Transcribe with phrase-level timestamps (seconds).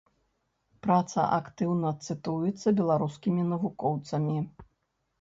[0.87, 4.37] Праца актыўна цытуецца беларускімі навукоўцамі.